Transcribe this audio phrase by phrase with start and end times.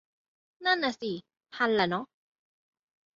[0.65, 1.11] นั่นน่ะสิ
[1.55, 2.05] ทันแหละเนอะ